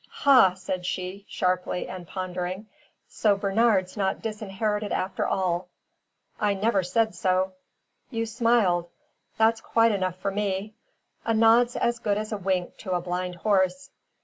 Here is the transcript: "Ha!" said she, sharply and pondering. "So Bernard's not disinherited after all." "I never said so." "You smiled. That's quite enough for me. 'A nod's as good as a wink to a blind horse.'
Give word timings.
"Ha!" 0.25 0.55
said 0.55 0.83
she, 0.83 1.27
sharply 1.29 1.87
and 1.87 2.07
pondering. 2.07 2.65
"So 3.07 3.37
Bernard's 3.37 3.95
not 3.95 4.19
disinherited 4.23 4.91
after 4.91 5.27
all." 5.27 5.67
"I 6.39 6.55
never 6.55 6.81
said 6.81 7.13
so." 7.13 7.53
"You 8.09 8.25
smiled. 8.25 8.89
That's 9.37 9.61
quite 9.61 9.91
enough 9.91 10.15
for 10.15 10.31
me. 10.31 10.73
'A 11.23 11.35
nod's 11.35 11.75
as 11.75 11.99
good 11.99 12.17
as 12.17 12.31
a 12.31 12.37
wink 12.39 12.77
to 12.77 12.93
a 12.93 12.99
blind 12.99 13.35
horse.' 13.35 13.91